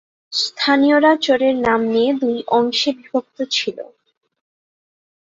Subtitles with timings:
[0.33, 3.77] স্থানীয়রা চরের নাম নিয়ে দুই অংশে বিভক্ত ছিল।